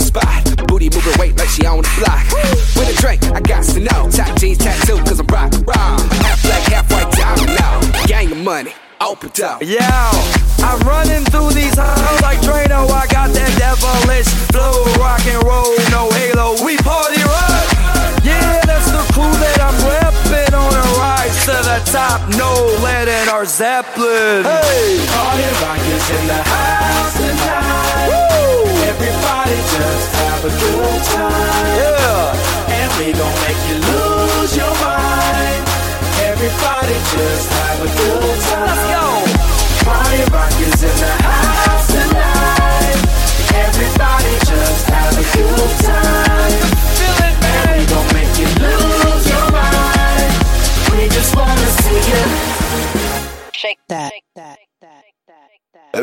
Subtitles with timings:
[0.00, 0.66] spot.
[0.66, 2.24] Booty moving weight like she on the block.
[2.76, 4.10] With a drink, I got to know.
[4.10, 6.00] Top jeans tattoo, cause I'm rock, rock.
[6.24, 8.06] Half black, half white, diamond now.
[8.06, 9.62] Gang of money, open up.
[9.62, 11.11] Yo, I run it.
[23.42, 24.44] Led Zeppelin.
[24.44, 25.02] Hey!
[25.10, 28.06] Party rock is in the house tonight.
[28.06, 28.70] Woo!
[28.86, 31.66] Everybody just have a good time.
[31.74, 32.78] Yeah!
[32.78, 35.62] And we gon' make you lose your mind.
[36.22, 38.62] Everybody just have a good time.
[38.62, 39.06] Let's go!
[39.90, 41.21] Party rock is in the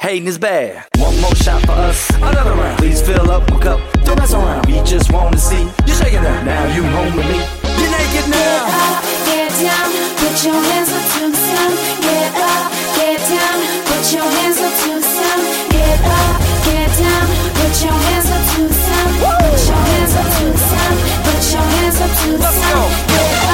[0.00, 0.86] Hating is bad.
[0.98, 2.78] One more shot for us, another round.
[2.78, 4.66] Please fill up my cup, don't mess around.
[4.66, 6.44] We just want to see you shaking up.
[6.44, 7.42] Now you home with me.
[7.82, 8.62] You're naked now.
[8.62, 9.88] Get up, get down,
[10.22, 11.70] put your hands up to the sun.
[11.98, 13.58] Get up, get down,
[13.90, 15.38] put your hands up to the sun.
[15.74, 17.26] Get up, get down,
[17.58, 19.08] put your hands up to the sun.
[19.18, 20.94] Put your hands up to the sun.
[21.26, 22.54] Put your hands up to the sun.
[22.54, 23.18] Let's go.
[23.18, 23.47] Get.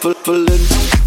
[0.00, 0.99] feeling.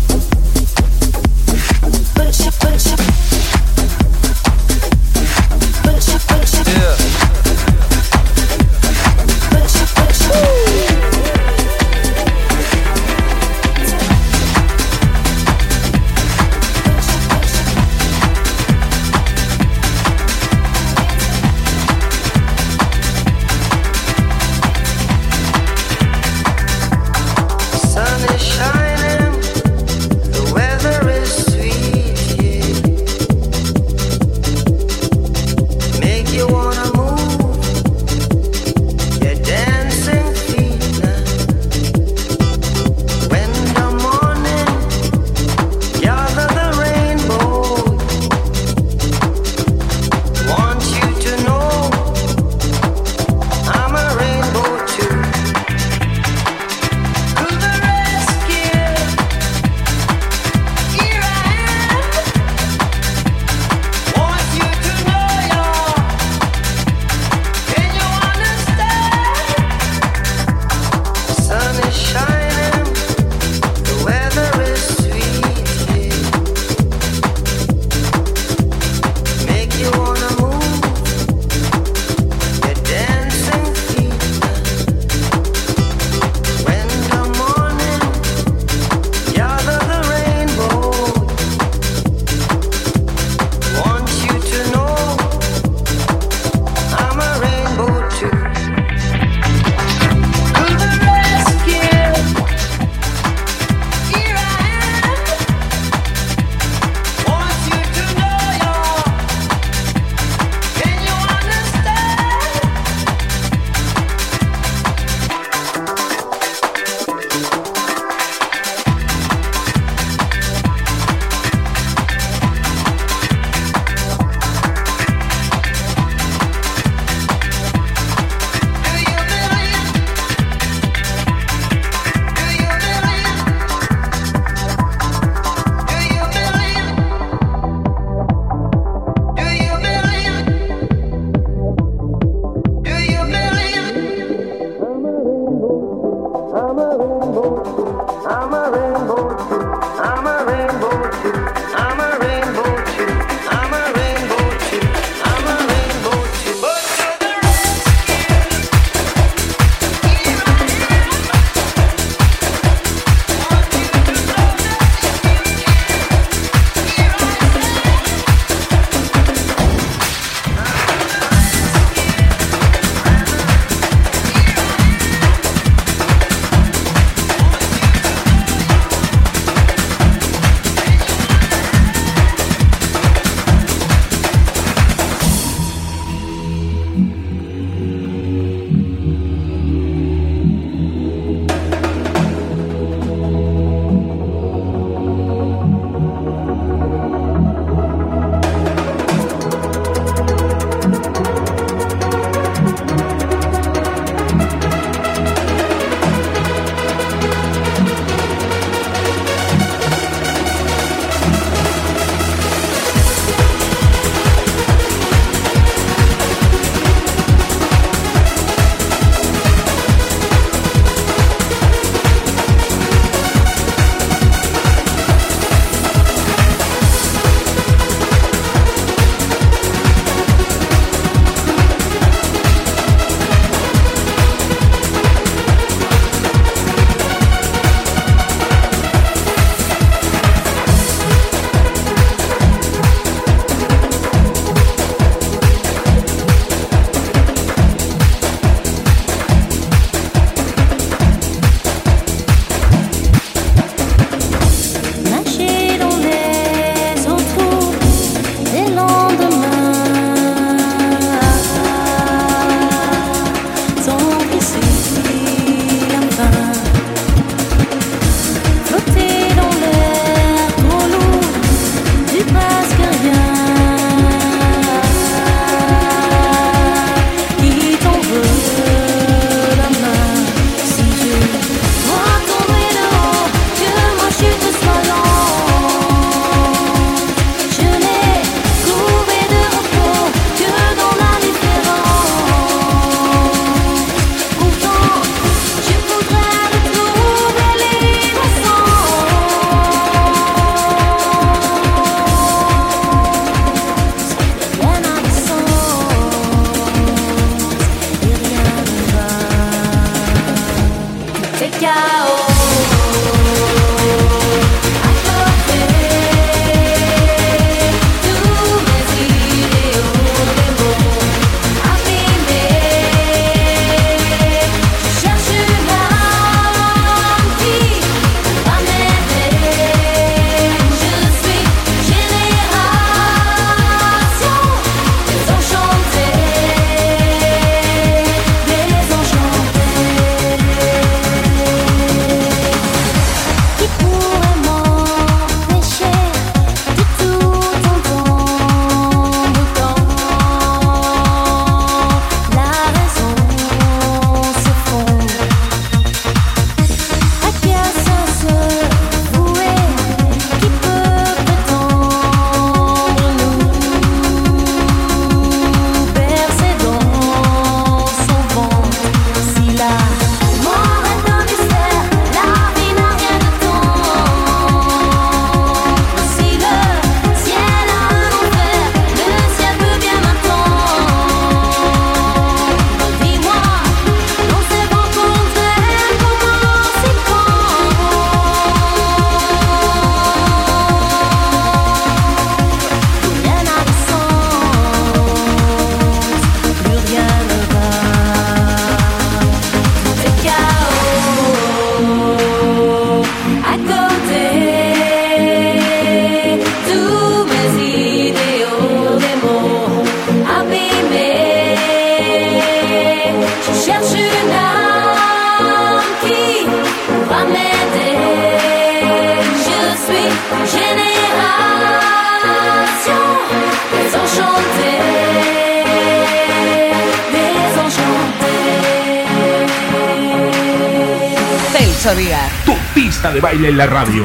[433.54, 434.03] La radio.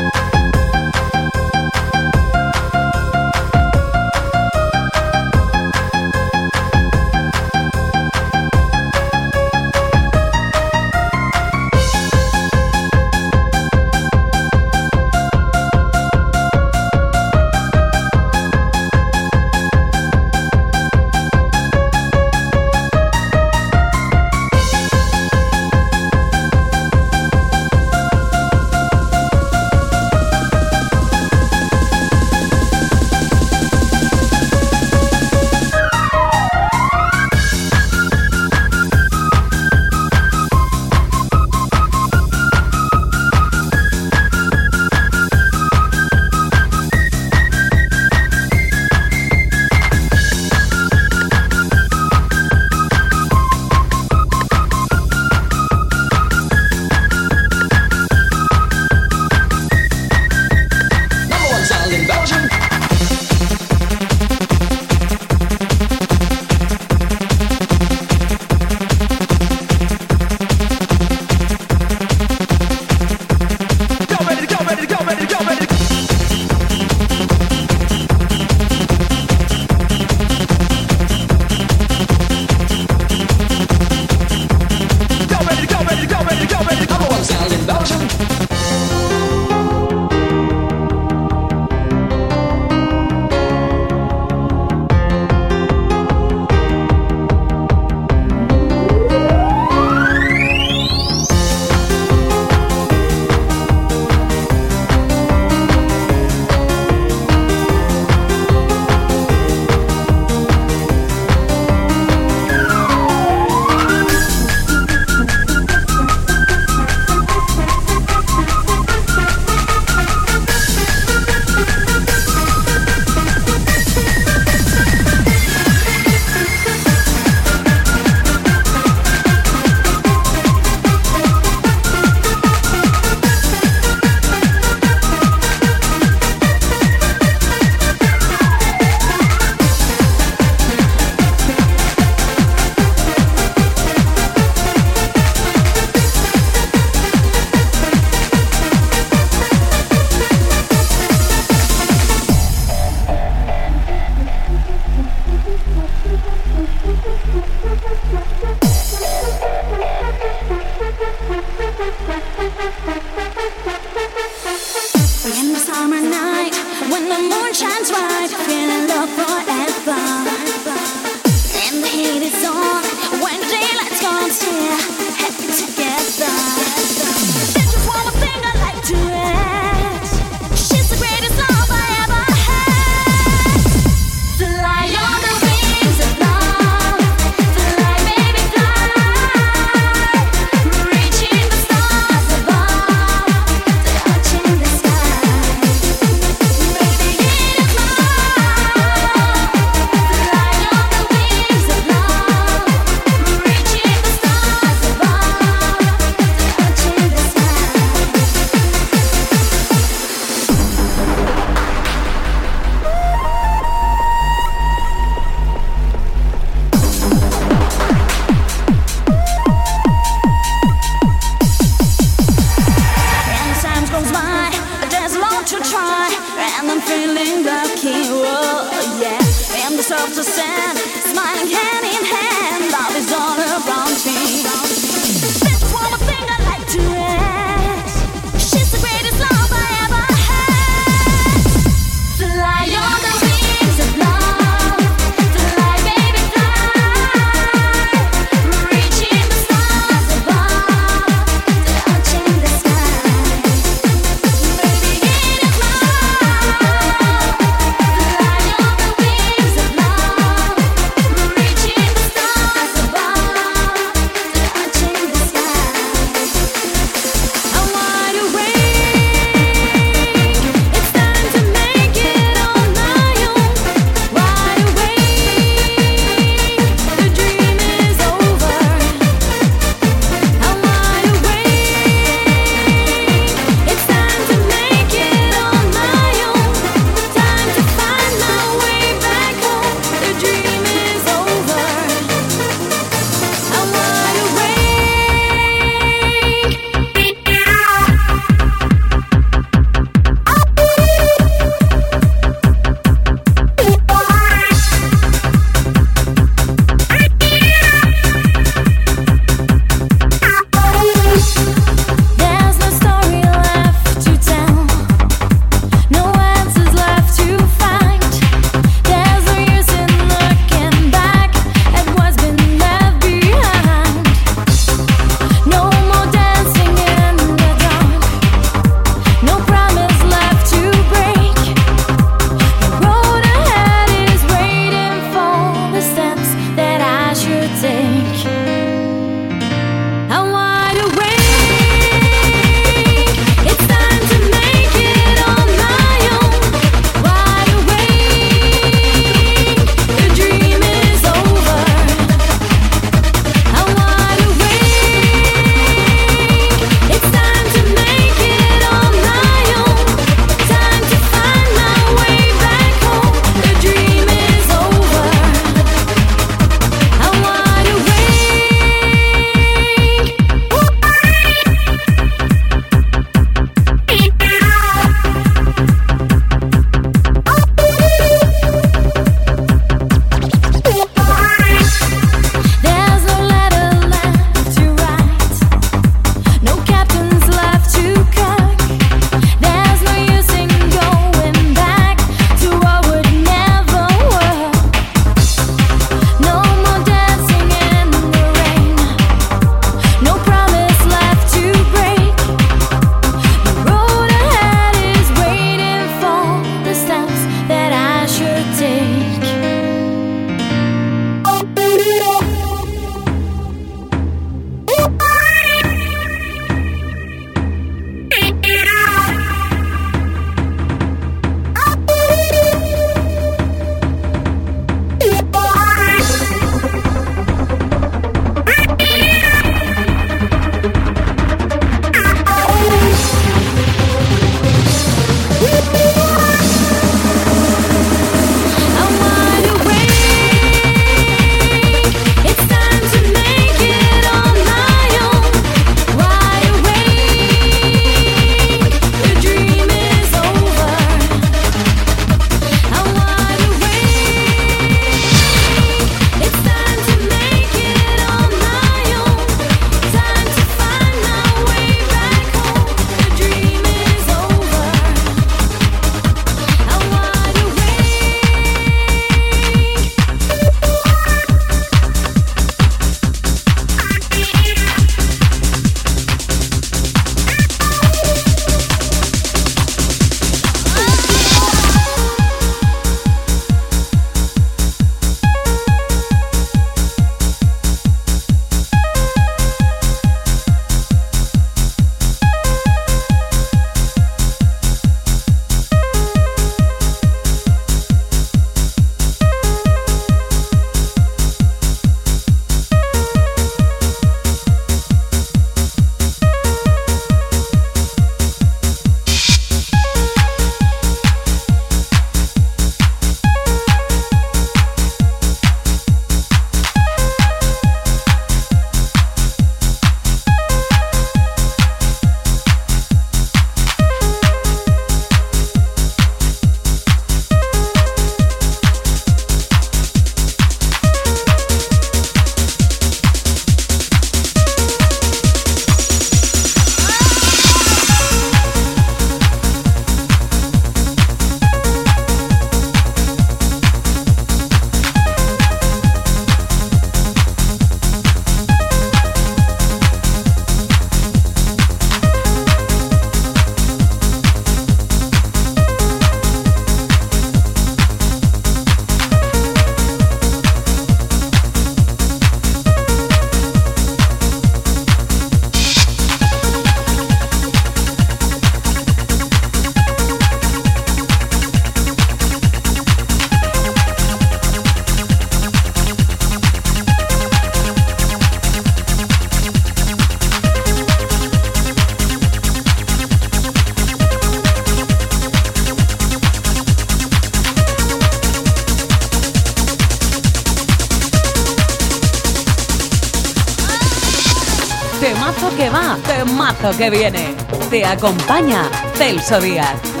[596.91, 597.33] Viene.
[597.69, 600.00] Te acompaña Celso Díaz.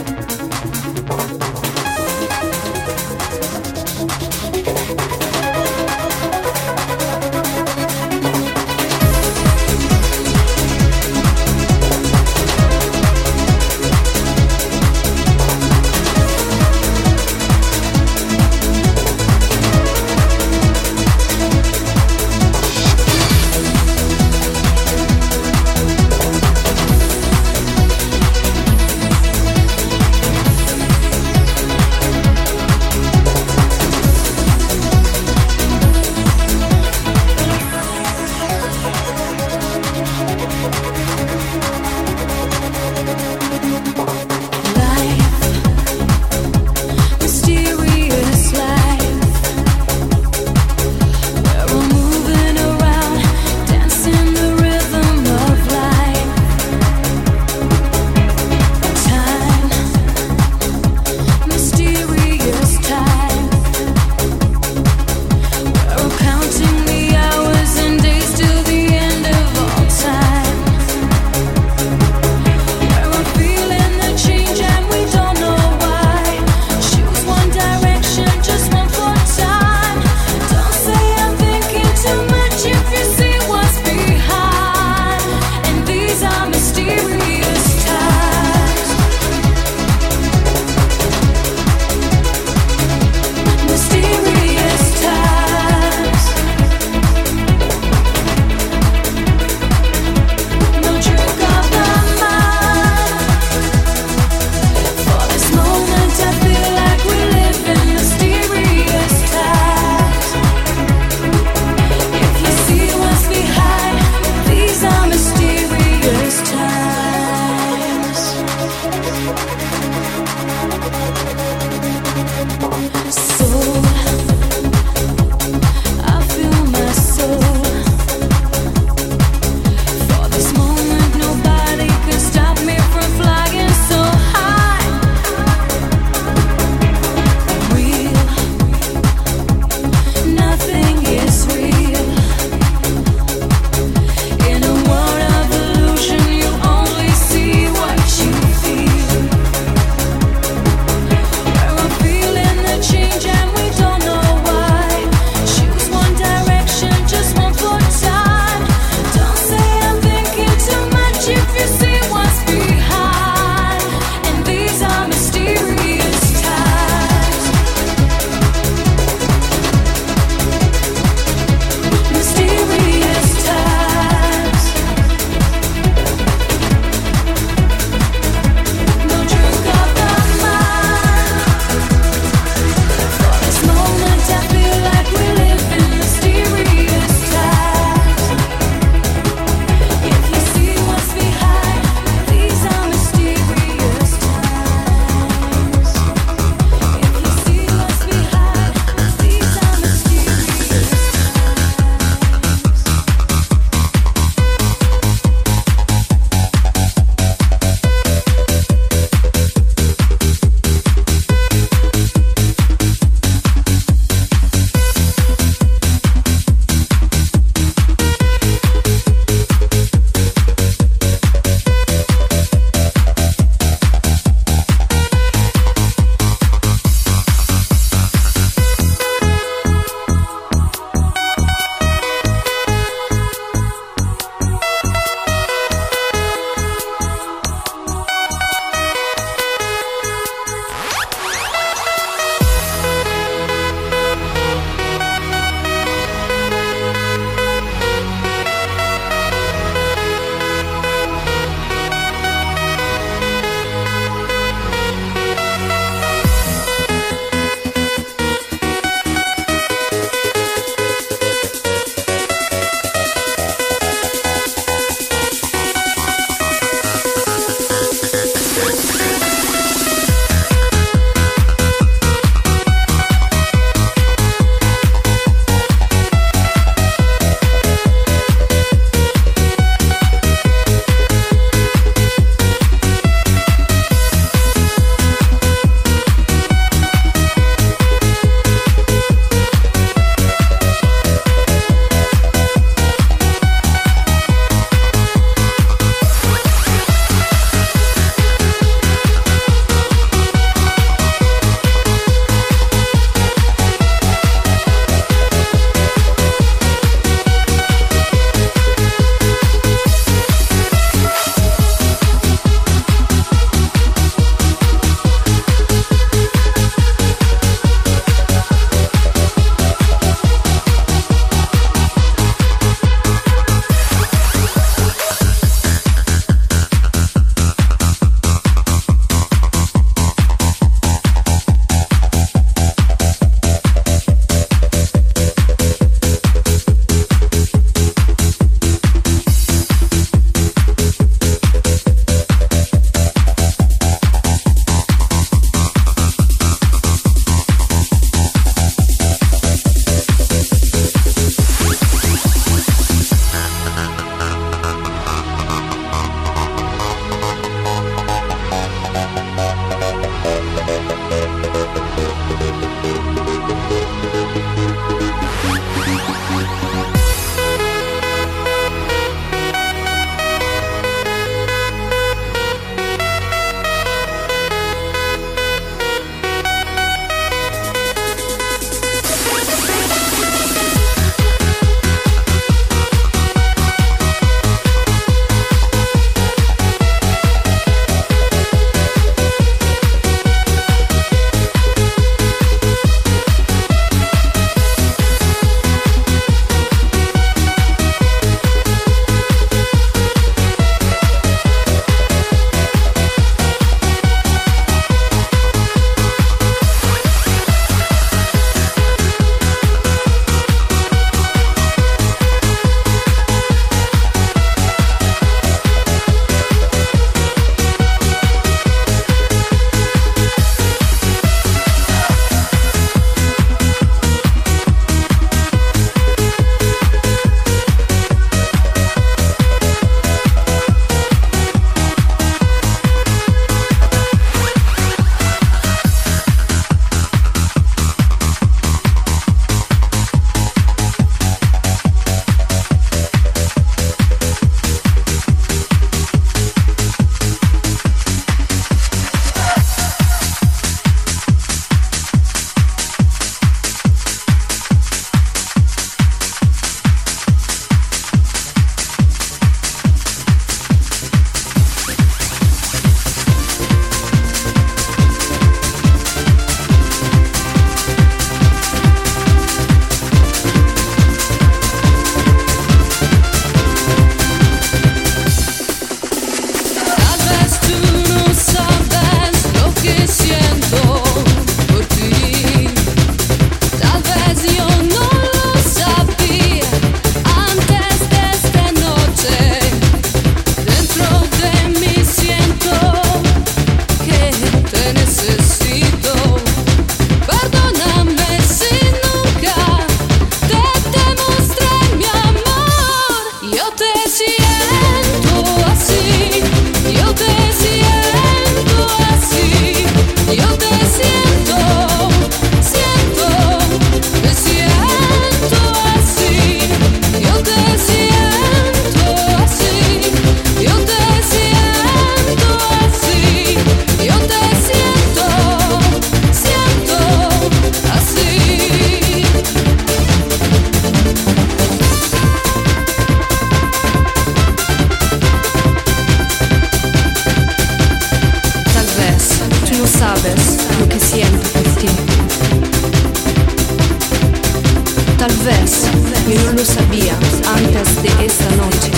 [545.43, 545.85] vez
[546.27, 547.17] y no lo sabía
[547.55, 548.91] antes de esta noche.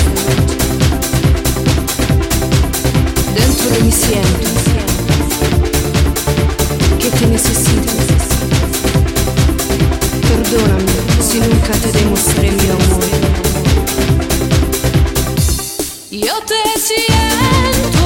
[3.33, 4.49] Dentro de mi siento
[6.99, 7.93] que te necesito.
[10.21, 10.91] Perdóname
[11.21, 13.03] si nunca te demostré mi amor.
[16.11, 18.02] Yo te siento.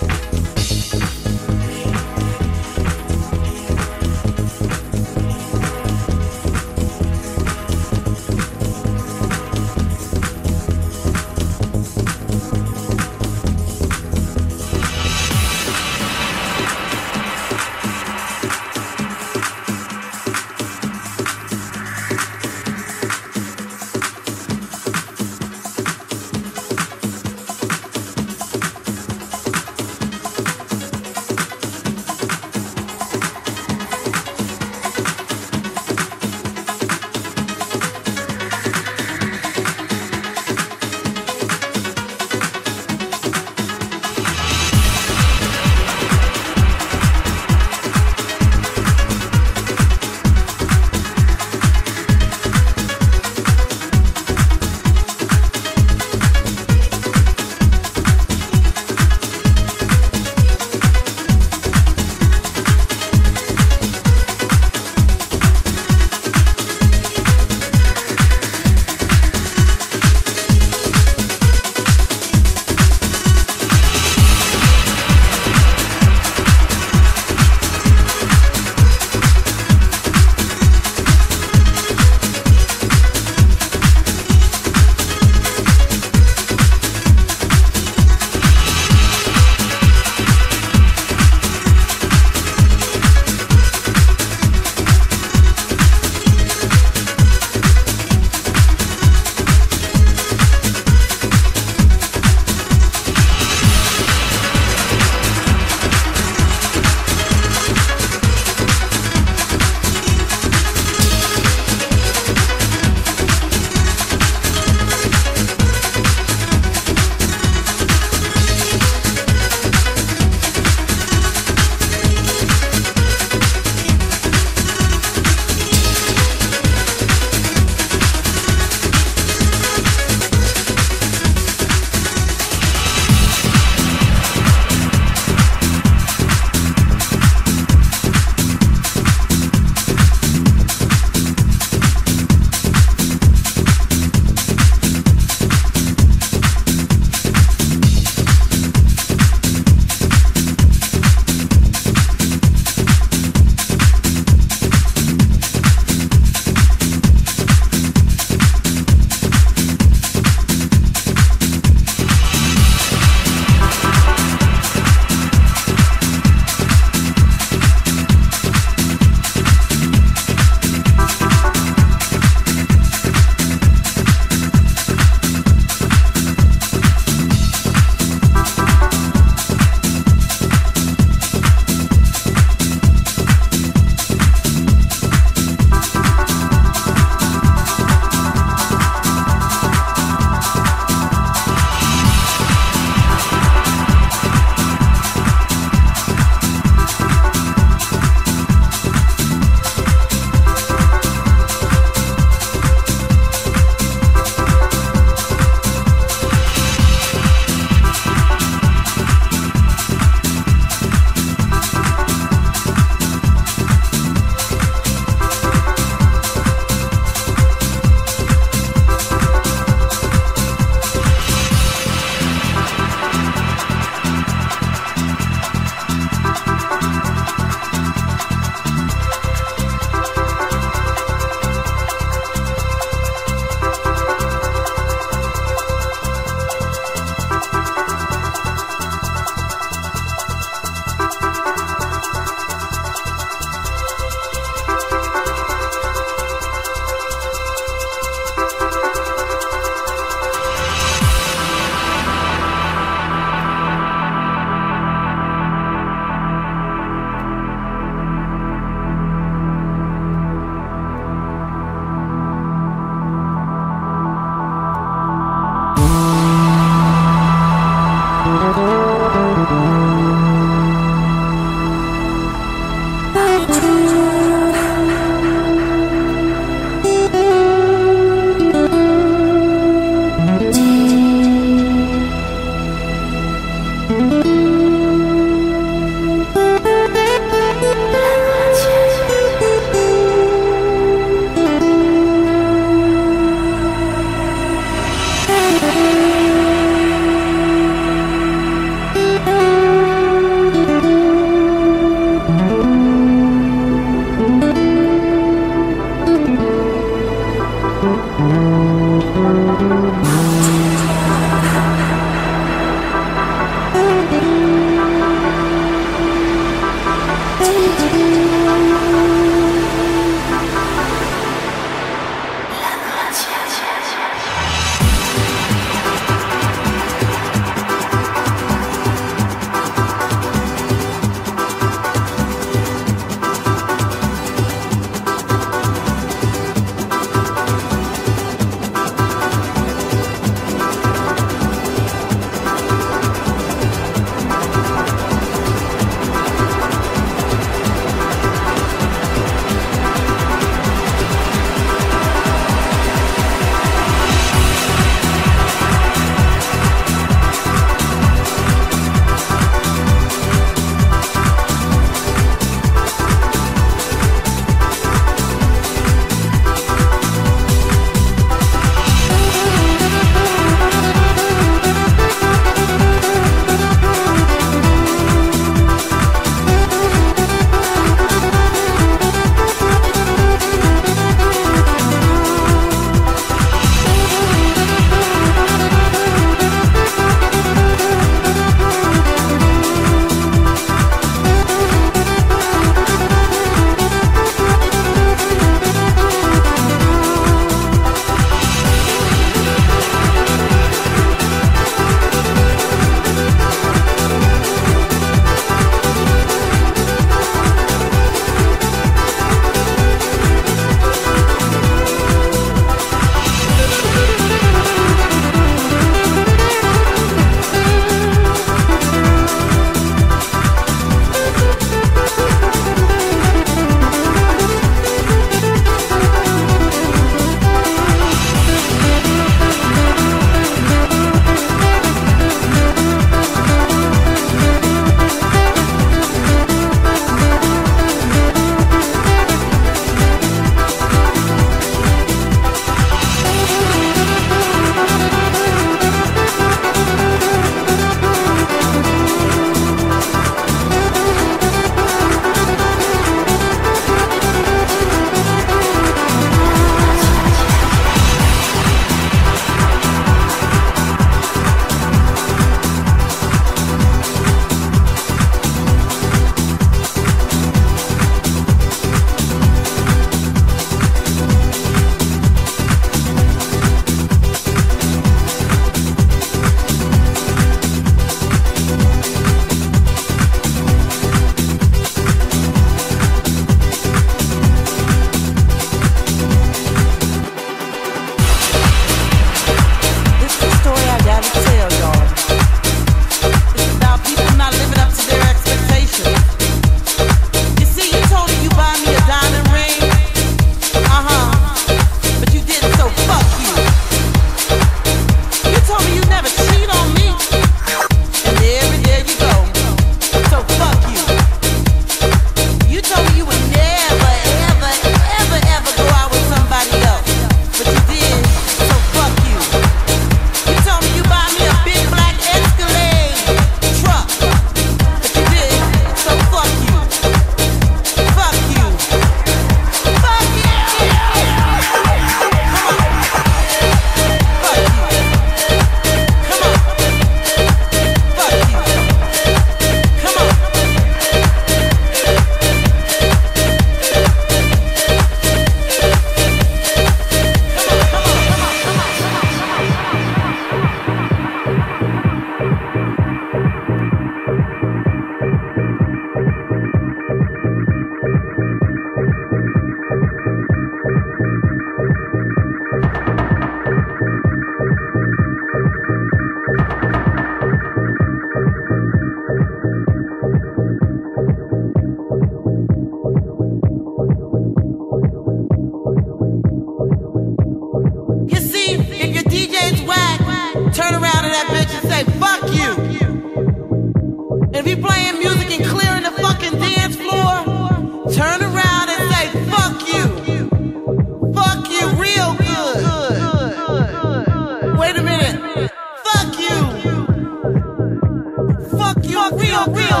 [599.94, 600.00] You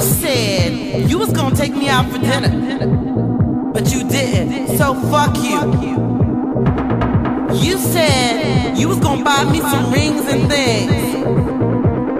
[0.00, 2.50] said you was gonna take me out for dinner,
[3.72, 4.76] but you didn't.
[4.76, 5.62] So fuck you.
[7.56, 11.24] You said you was gonna buy me some rings and things,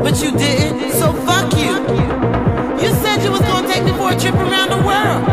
[0.03, 0.93] but you didn't.
[0.93, 1.75] So fuck you.
[2.83, 5.29] You said you was gonna take me for a trip around the world,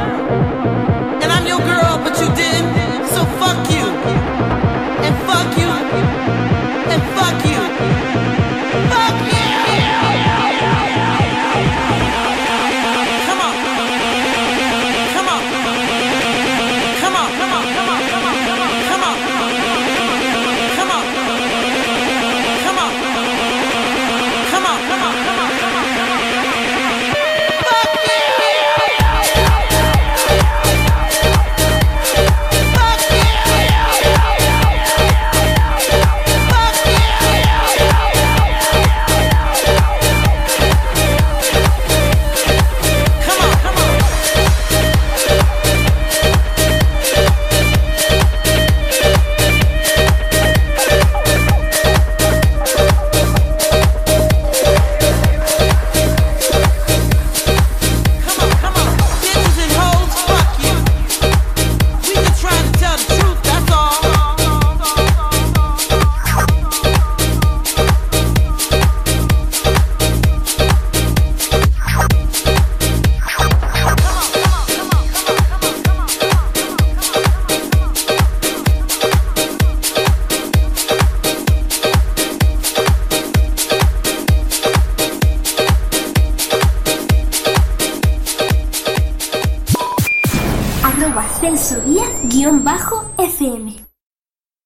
[1.24, 2.81] and I'm your girl, but you didn't.
[3.14, 3.81] So fuck you,